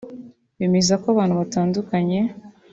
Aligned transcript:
bemeza 0.57 0.93
ko 1.01 1.07
abantu 1.13 1.35
batandukanye 1.41 2.19